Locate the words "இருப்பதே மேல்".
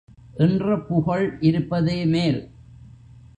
1.41-2.41